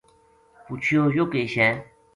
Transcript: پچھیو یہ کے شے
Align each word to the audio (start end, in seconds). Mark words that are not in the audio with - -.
پچھیو 0.65 1.03
یہ 1.15 1.25
کے 1.31 1.41
شے 1.53 1.67